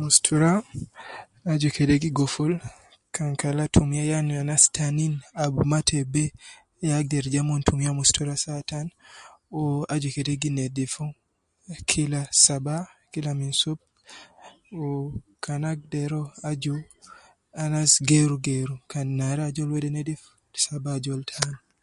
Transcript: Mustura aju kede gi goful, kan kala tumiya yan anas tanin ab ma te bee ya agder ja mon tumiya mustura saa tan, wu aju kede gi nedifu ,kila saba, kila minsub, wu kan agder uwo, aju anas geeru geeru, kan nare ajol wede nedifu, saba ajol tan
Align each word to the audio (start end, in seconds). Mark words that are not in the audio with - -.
Mustura 0.00 0.50
aju 1.52 1.68
kede 1.76 1.94
gi 2.02 2.10
goful, 2.18 2.52
kan 3.14 3.32
kala 3.42 3.64
tumiya 3.74 4.04
yan 4.12 4.28
anas 4.42 4.64
tanin 4.74 5.14
ab 5.44 5.54
ma 5.70 5.78
te 5.88 5.98
bee 6.12 6.34
ya 6.86 6.94
agder 7.00 7.26
ja 7.34 7.40
mon 7.48 7.62
tumiya 7.68 7.92
mustura 7.98 8.34
saa 8.44 8.60
tan, 8.70 8.86
wu 9.52 9.62
aju 9.94 10.08
kede 10.16 10.32
gi 10.42 10.50
nedifu 10.56 11.04
,kila 11.90 12.20
saba, 12.44 12.76
kila 13.12 13.30
minsub, 13.40 13.78
wu 14.78 14.88
kan 15.44 15.62
agder 15.72 16.10
uwo, 16.20 16.26
aju 16.50 16.74
anas 17.62 17.92
geeru 18.08 18.36
geeru, 18.46 18.74
kan 18.90 19.06
nare 19.18 19.42
ajol 19.44 19.70
wede 19.74 19.88
nedifu, 19.96 20.28
saba 20.64 20.88
ajol 20.98 21.22
tan 21.30 21.50